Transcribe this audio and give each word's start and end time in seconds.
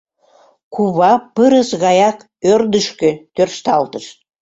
Кува 0.73 1.11
пырыс 1.35 1.69
гаяк 1.83 2.17
ӧрдыжкӧ 2.51 3.11
тӧршталтыш. 3.35 4.05